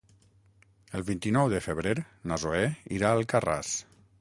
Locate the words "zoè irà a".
2.45-3.21